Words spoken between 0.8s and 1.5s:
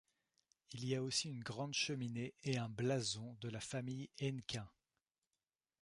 y a aussi une